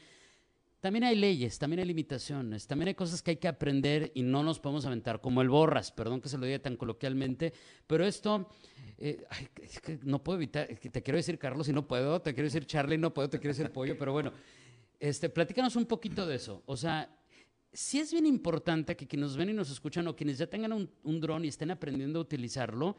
También 0.80 1.04
hay 1.04 1.16
leyes, 1.16 1.58
también 1.58 1.80
hay 1.80 1.86
limitaciones, 1.86 2.66
también 2.68 2.88
hay 2.88 2.94
cosas 2.94 3.20
que 3.20 3.32
hay 3.32 3.36
que 3.38 3.48
aprender 3.48 4.12
y 4.14 4.22
no 4.22 4.44
nos 4.44 4.60
podemos 4.60 4.84
aventar, 4.86 5.20
como 5.20 5.42
el 5.42 5.48
borras, 5.48 5.90
perdón 5.90 6.20
que 6.20 6.28
se 6.28 6.38
lo 6.38 6.46
diga 6.46 6.60
tan 6.60 6.76
coloquialmente, 6.76 7.52
pero 7.88 8.06
esto, 8.06 8.48
eh, 8.98 9.24
es 9.60 9.80
que 9.80 9.98
no 10.04 10.22
puedo 10.22 10.38
evitar, 10.38 10.68
te 10.68 11.02
quiero 11.02 11.16
decir 11.16 11.40
Carlos 11.40 11.68
y 11.68 11.72
no 11.72 11.88
puedo, 11.88 12.20
te 12.20 12.34
quiero 12.34 12.46
decir 12.46 12.66
Charlie, 12.66 12.98
no 12.98 13.12
puedo, 13.12 13.28
te 13.28 13.40
quiero 13.40 13.56
decir 13.56 13.72
Pollo, 13.72 13.98
pero 13.98 14.12
bueno, 14.12 14.32
este, 15.00 15.28
platícanos 15.28 15.74
un 15.74 15.86
poquito 15.86 16.24
de 16.24 16.36
eso, 16.36 16.62
o 16.66 16.76
sea, 16.76 17.10
sí 17.76 18.00
es 18.00 18.10
bien 18.10 18.26
importante 18.26 18.96
que 18.96 19.06
quienes 19.06 19.28
nos 19.28 19.36
ven 19.36 19.50
y 19.50 19.52
nos 19.52 19.70
escuchan 19.70 20.08
o 20.08 20.16
quienes 20.16 20.38
ya 20.38 20.46
tengan 20.46 20.72
un, 20.72 20.90
un 21.04 21.20
dron 21.20 21.44
y 21.44 21.48
estén 21.48 21.70
aprendiendo 21.70 22.18
a 22.18 22.22
utilizarlo, 22.22 22.96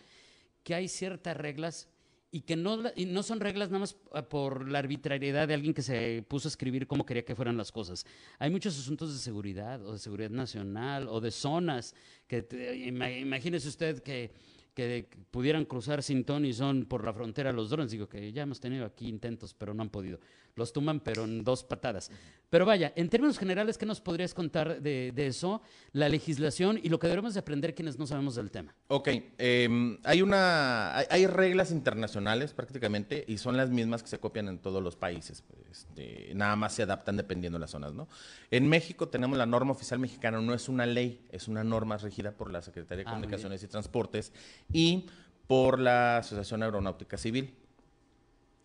que 0.64 0.76
hay 0.76 0.88
ciertas 0.88 1.36
reglas 1.36 1.90
y 2.30 2.42
que 2.42 2.56
no, 2.56 2.84
y 2.96 3.06
no 3.06 3.24
son 3.24 3.40
reglas 3.40 3.70
nada 3.70 3.80
más 3.80 3.98
ah, 4.14 4.30
por 4.30 4.70
la 4.70 4.80
arbitrariedad 4.80 5.48
de 5.48 5.54
alguien 5.56 5.74
que 5.74 5.82
se 5.82 6.24
puso 6.28 6.48
a 6.48 6.52
escribir 6.52 6.86
cómo 6.86 7.06
quería 7.06 7.26
que 7.26 7.36
fueran 7.36 7.58
las 7.58 7.72
cosas. 7.72 8.06
Hay 8.38 8.52
muchos 8.52 8.78
asuntos 8.78 9.14
de 9.14 9.20
seguridad 9.20 9.84
o 9.86 9.94
de 9.94 10.00
seguridad 10.00 10.30
nacional 10.30 11.08
o 11.08 11.20
de 11.22 11.32
zonas 11.32 11.96
que 12.28 12.46
imagínese 12.86 13.68
usted 13.68 14.04
que 14.04 14.32
que 14.78 15.08
pudieran 15.32 15.66
cruzar 15.66 16.04
sin 16.04 16.24
ton 16.24 16.46
y 16.46 16.54
son 16.54 16.86
por 16.86 17.04
la 17.04 17.12
frontera 17.12 17.52
los 17.52 17.72
drones. 17.72 17.90
Digo 17.90 18.08
que 18.08 18.32
ya 18.32 18.44
hemos 18.44 18.60
tenido 18.60 18.86
aquí 18.86 19.08
intentos, 19.08 19.56
pero 19.56 19.74
no 19.74 19.82
han 19.82 19.90
podido. 19.90 20.20
Los 20.58 20.74
tumban, 20.74 21.00
pero 21.00 21.24
en 21.24 21.44
dos 21.44 21.64
patadas. 21.64 22.10
Pero 22.50 22.66
vaya, 22.66 22.94
en 22.96 23.10
términos 23.10 23.38
generales, 23.38 23.78
¿qué 23.78 23.86
nos 23.86 24.02
podrías 24.02 24.34
contar 24.34 24.82
de, 24.82 25.14
eso, 25.18 25.62
la 25.92 26.10
legislación 26.10 26.80
y 26.82 26.90
lo 26.90 26.98
que 26.98 27.08
debemos 27.08 27.36
de 27.36 27.42
aprender 27.42 27.76
quienes 27.76 28.00
no 28.00 28.08
sabemos 28.08 28.36
del 28.36 28.50
tema? 28.50 28.74
Ok, 28.88 29.10
em, 29.38 30.00
hay, 30.04 30.24
una, 30.24 30.98
hay, 30.98 31.28
reglas 31.28 31.72
internacionales 31.72 32.54
prácticamente 32.54 33.24
y 33.28 33.38
son 33.38 33.56
las 33.56 33.70
mismas 33.70 34.02
que 34.02 34.10
se 34.10 34.20
copian 34.20 34.48
en 34.48 34.58
todos 34.58 34.82
los 34.82 34.96
países. 34.96 35.44
Este, 35.70 36.32
nada 36.34 36.56
más 36.56 36.74
se 36.74 36.84
adaptan 36.84 37.18
dependiendo 37.18 37.60
de 37.60 37.62
las 37.62 37.72
zonas, 37.72 37.94
¿no? 37.94 38.08
En 38.50 38.68
México 38.68 39.10
tenemos 39.10 39.38
la 39.38 39.46
norma 39.46 39.74
oficial 39.74 40.00
mexicana, 40.00 40.42
no 40.42 40.56
es 40.56 40.70
una 40.70 40.88
ley, 40.88 41.22
es 41.32 41.48
una 41.48 41.64
norma 41.64 41.98
regida 41.98 42.32
por 42.32 42.52
la 42.52 42.64
Secretaría 42.64 43.04
de 43.04 43.10
ah, 43.10 43.12
Comunicaciones 43.12 43.62
y 43.62 43.68
Transportes 43.68 44.32
y 44.74 45.06
por 45.46 45.80
la 45.80 46.18
Asociación 46.18 46.64
Aeronáutica 46.64 47.18
Civil. 47.18 47.54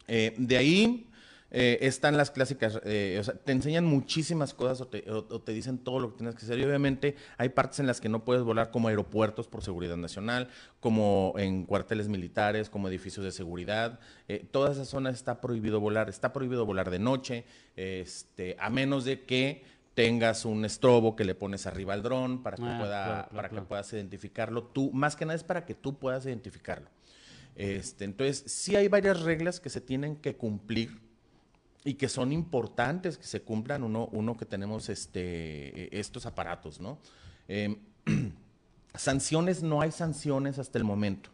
Eh, 0.09 0.35
de 0.37 0.57
ahí 0.57 1.09
eh, 1.55 1.79
están 1.83 2.17
las 2.17 2.31
clásicas, 2.31 2.81
eh, 2.83 3.19
o 3.21 3.25
sea, 3.25 3.35
te 3.35 3.53
enseñan 3.53 3.85
muchísimas 3.85 4.55
cosas 4.55 4.81
o 4.81 4.87
te, 4.87 5.53
dicen 5.53 5.77
todo 5.77 6.01
lo 6.01 6.11
que 6.11 6.17
tienes 6.17 6.35
que 6.35 6.47
hacer. 6.47 6.59
Y 6.59 6.65
obviamente 6.65 7.15
hay 7.37 7.51
partes 7.51 7.79
en 7.79 7.87
las 7.87 8.01
que 8.01 8.09
no 8.09 8.25
puedes 8.25 8.43
volar 8.43 8.71
como 8.71 8.89
aeropuertos 8.89 9.49
por 9.49 9.63
seguridad 9.63 9.99
nacional, 9.99 10.49
como 10.81 11.35
en 11.37 11.67
cuarteles 11.67 12.09
militares, 12.09 12.71
como 12.71 12.89
edificios 12.89 13.23
de 13.23 13.33
seguridad. 13.33 14.01
todas 14.51 14.77
esas 14.77 14.89
zonas 14.89 15.15
está 15.15 15.43
prohibido 15.43 15.79
volar. 15.79 16.09
Está 16.09 16.33
prohibido 16.33 16.65
volar 16.65 16.91
de 16.91 16.99
noche, 16.99 17.45
este, 17.77 18.57
a 18.59 18.71
menos 18.71 19.05
de 19.05 19.25
que 19.25 19.63
tengas 19.93 20.47
un 20.47 20.65
estrobo 20.65 21.15
que 21.17 21.27
le 21.27 21.35
pones 21.35 21.67
arriba 21.67 21.93
al 21.93 22.03
dron 22.03 22.43
para 22.43 22.57
que, 22.57 22.65
ah, 22.65 22.79
pueda, 22.79 23.29
para 23.29 23.51
que 23.51 23.61
puedas 23.61 23.93
identificarlo. 23.93 24.65
Tú, 24.65 24.91
más 24.95 25.17
que 25.17 25.27
nada 25.27 25.37
es 25.37 25.45
para 25.45 25.67
que 25.67 25.75
tú 25.75 25.99
puedas 25.99 26.25
identificarlo. 26.25 26.89
Este, 27.57 28.07
entonces, 28.07 28.43
sí 28.47 28.75
hay 28.75 28.89
varias 28.89 29.21
reglas 29.21 29.61
que 29.61 29.69
se 29.69 29.83
tienen 29.83 30.17
que 30.17 30.35
cumplir 30.35 31.12
y 31.85 31.95
que 31.95 32.09
son 32.09 32.33
importantes 32.33 33.19
que 33.19 33.27
se 33.27 33.43
cumplan 33.43 33.83
uno, 33.83 34.09
uno 34.13 34.37
que 34.37 34.47
tenemos 34.47 34.89
este, 34.89 35.99
estos 35.99 36.27
aparatos, 36.27 36.81
¿no? 36.81 36.99
Em, 37.49 37.77
sanciones, 38.95 39.63
no 39.63 39.81
hay 39.81 39.91
sanciones 39.91 40.59
hasta 40.59 40.79
el 40.79 40.85
momento. 40.85 41.31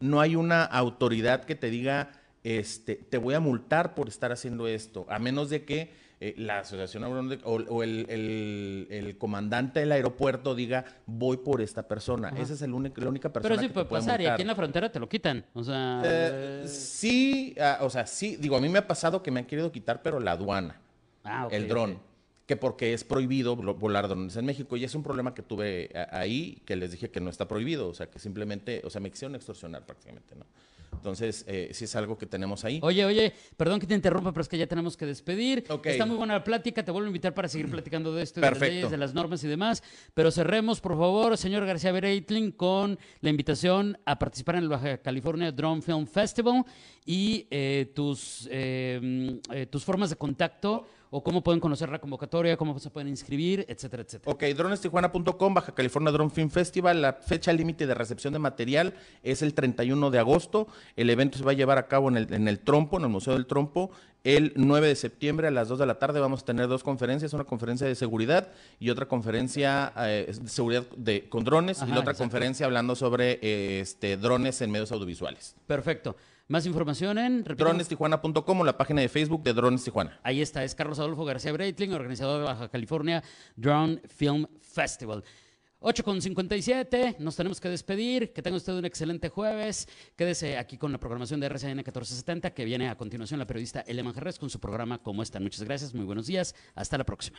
No 0.00 0.20
hay 0.20 0.36
una 0.36 0.64
autoridad 0.64 1.44
que 1.44 1.54
te 1.54 1.68
diga, 1.68 2.12
este, 2.42 2.96
te 2.96 3.18
voy 3.18 3.34
a 3.34 3.40
multar 3.40 3.94
por 3.94 4.08
estar 4.08 4.32
haciendo 4.32 4.66
esto, 4.66 5.06
a 5.10 5.18
menos 5.18 5.50
de 5.50 5.64
que 5.64 5.92
eh, 6.22 6.34
la 6.36 6.58
asociación 6.58 7.02
o, 7.44 7.82
el, 7.82 9.16
comandante 9.18 9.80
del 9.80 9.90
aeropuerto 9.92 10.54
diga 10.54 10.84
voy 11.06 11.38
por 11.38 11.62
esta 11.62 11.88
persona. 11.88 12.28
Esa 12.36 12.52
es 12.52 12.60
el 12.60 12.74
único, 12.74 13.00
la 13.00 13.08
única 13.08 13.32
persona. 13.32 13.56
Pero 13.56 13.66
sí 13.66 13.72
puede 13.72 13.86
pasar 13.86 14.20
y 14.20 14.26
aquí 14.26 14.42
en 14.42 14.48
la 14.48 14.54
frontera 14.54 14.92
te 14.92 15.00
lo 15.00 15.08
quitan. 15.08 15.46
O 15.54 15.64
sea, 15.64 16.02
eh, 16.04 16.64
sí, 16.66 17.54
ah, 17.58 17.78
o 17.80 17.88
sea, 17.88 18.06
sí. 18.06 18.36
Digo, 18.36 18.54
a 18.54 18.60
mí 18.60 18.68
me 18.68 18.80
ha 18.80 18.86
pasado 18.86 19.22
que 19.22 19.30
me 19.30 19.40
han 19.40 19.46
querido 19.46 19.72
quitar, 19.72 20.02
pero 20.02 20.20
la 20.20 20.32
aduana, 20.32 20.78
ah, 21.24 21.48
el 21.50 21.68
dron. 21.68 21.98
Que 22.44 22.56
porque 22.56 22.92
es 22.92 23.02
prohibido 23.02 23.56
volar 23.56 24.06
drones 24.06 24.36
en 24.36 24.44
México. 24.44 24.76
Y 24.76 24.84
es 24.84 24.94
un 24.94 25.02
problema 25.02 25.32
que 25.32 25.42
tuve 25.42 25.90
ahí, 26.10 26.60
que 26.66 26.76
les 26.76 26.90
dije 26.90 27.08
que 27.08 27.20
no 27.20 27.30
está 27.30 27.48
prohibido. 27.48 27.88
O 27.88 27.94
sea, 27.94 28.10
que 28.10 28.18
simplemente, 28.18 28.82
o 28.84 28.90
sea, 28.90 29.00
me 29.00 29.10
quisieron 29.10 29.36
extorsionar 29.36 29.86
prácticamente, 29.86 30.34
¿no? 30.34 30.44
Entonces, 30.92 31.44
eh, 31.48 31.70
sí 31.72 31.84
es 31.84 31.96
algo 31.96 32.18
que 32.18 32.26
tenemos 32.26 32.64
ahí. 32.64 32.80
Oye, 32.82 33.04
oye, 33.04 33.32
perdón 33.56 33.80
que 33.80 33.86
te 33.86 33.94
interrumpa, 33.94 34.32
pero 34.32 34.42
es 34.42 34.48
que 34.48 34.58
ya 34.58 34.66
tenemos 34.66 34.96
que 34.96 35.06
despedir. 35.06 35.64
Está 35.84 36.06
muy 36.06 36.16
buena 36.16 36.34
la 36.34 36.44
plática, 36.44 36.84
te 36.84 36.90
vuelvo 36.90 37.06
a 37.06 37.08
invitar 37.08 37.32
para 37.32 37.48
seguir 37.48 37.70
platicando 37.70 38.14
de 38.14 38.22
esto, 38.22 38.40
de 38.40 38.50
las 38.50 38.60
leyes, 38.60 38.90
de 38.90 38.96
las 38.96 39.14
normas 39.14 39.42
y 39.44 39.48
demás. 39.48 39.82
Pero 40.14 40.30
cerremos, 40.30 40.80
por 40.80 40.92
favor, 40.92 41.36
señor 41.36 41.64
García 41.64 41.92
Bereitling, 41.92 42.52
con 42.52 42.98
la 43.20 43.30
invitación 43.30 43.98
a 44.04 44.18
participar 44.18 44.56
en 44.56 44.64
el 44.64 44.68
Baja 44.68 44.98
California 44.98 45.52
Drone 45.52 45.80
Film 45.80 46.06
Festival 46.06 46.64
y 47.06 47.46
eh, 47.50 47.92
tus, 47.94 48.48
eh, 48.50 49.40
tus 49.70 49.84
formas 49.84 50.10
de 50.10 50.16
contacto 50.16 50.86
o 51.10 51.22
cómo 51.22 51.42
pueden 51.42 51.60
conocer 51.60 51.88
la 51.88 51.98
convocatoria, 51.98 52.56
cómo 52.56 52.78
se 52.78 52.88
pueden 52.88 53.08
inscribir, 53.08 53.66
etcétera, 53.68 54.04
etcétera. 54.04 54.32
Ok, 54.32 54.44
dronestijuana.com, 54.56 55.54
Baja 55.54 55.74
California 55.74 56.12
Drone 56.12 56.30
Film 56.30 56.50
Festival. 56.50 57.02
La 57.02 57.14
fecha 57.14 57.52
límite 57.52 57.86
de 57.86 57.94
recepción 57.94 58.32
de 58.32 58.38
material 58.38 58.94
es 59.22 59.42
el 59.42 59.54
31 59.54 60.10
de 60.10 60.18
agosto. 60.20 60.68
El 60.96 61.10
evento 61.10 61.36
se 61.38 61.44
va 61.44 61.50
a 61.50 61.54
llevar 61.54 61.78
a 61.78 61.88
cabo 61.88 62.08
en 62.08 62.16
el, 62.16 62.32
en 62.32 62.46
el 62.46 62.60
Trompo, 62.60 62.98
en 62.98 63.04
el 63.04 63.10
Museo 63.10 63.34
del 63.34 63.46
Trompo. 63.46 63.90
El 64.22 64.52
9 64.54 64.86
de 64.86 64.96
septiembre 64.96 65.48
a 65.48 65.50
las 65.50 65.68
2 65.68 65.78
de 65.78 65.86
la 65.86 65.98
tarde 65.98 66.20
vamos 66.20 66.42
a 66.42 66.44
tener 66.44 66.68
dos 66.68 66.84
conferencias, 66.84 67.32
una 67.32 67.44
conferencia 67.44 67.86
de 67.86 67.94
seguridad 67.94 68.48
y 68.78 68.90
otra 68.90 69.06
conferencia 69.06 69.92
eh, 69.96 70.30
de 70.38 70.48
seguridad 70.48 70.84
de, 70.94 71.28
con 71.28 71.42
drones 71.42 71.82
y 71.82 71.90
la 71.90 72.00
otra 72.00 72.12
conferencia 72.12 72.66
hablando 72.66 72.94
sobre 72.94 73.38
eh, 73.40 73.80
este, 73.80 74.18
drones 74.18 74.60
en 74.60 74.70
medios 74.70 74.92
audiovisuales. 74.92 75.56
Perfecto. 75.66 76.16
Más 76.50 76.66
información 76.66 77.16
en 77.16 77.44
dronestijuana.com 77.44 78.60
o 78.60 78.64
la 78.64 78.76
página 78.76 79.00
de 79.00 79.08
Facebook 79.08 79.44
de 79.44 79.52
Drones 79.52 79.84
Tijuana. 79.84 80.18
Ahí 80.24 80.42
está, 80.42 80.64
es 80.64 80.74
Carlos 80.74 80.98
Adolfo 80.98 81.24
García 81.24 81.52
Breitling, 81.52 81.92
organizador 81.92 82.40
de 82.40 82.46
Baja 82.46 82.68
California 82.68 83.22
Drone 83.54 84.02
Film 84.08 84.46
Festival. 84.60 85.22
8 85.78 86.02
con 86.02 86.20
57, 86.20 87.18
nos 87.20 87.36
tenemos 87.36 87.60
que 87.60 87.68
despedir. 87.68 88.32
Que 88.32 88.42
tenga 88.42 88.56
usted 88.56 88.72
un 88.72 88.84
excelente 88.84 89.28
jueves. 89.28 89.86
Quédese 90.16 90.58
aquí 90.58 90.76
con 90.76 90.90
la 90.90 90.98
programación 90.98 91.38
de 91.38 91.46
RCN 91.46 91.76
1470, 91.76 92.52
que 92.52 92.64
viene 92.64 92.88
a 92.88 92.96
continuación 92.96 93.38
la 93.38 93.46
periodista 93.46 93.82
Elena 93.82 94.06
Manjarres 94.06 94.40
con 94.40 94.50
su 94.50 94.58
programa 94.58 94.98
¿Cómo 94.98 95.22
están? 95.22 95.44
Muchas 95.44 95.62
gracias, 95.62 95.94
muy 95.94 96.04
buenos 96.04 96.26
días. 96.26 96.56
Hasta 96.74 96.98
la 96.98 97.04
próxima. 97.04 97.38